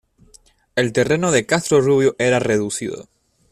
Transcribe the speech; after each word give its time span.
El 0.75 0.93
terreno 0.93 1.29
de 1.29 1.45
Castro 1.45 1.79
Rubio 1.79 2.15
era 2.17 2.39
reducido. 2.39 3.07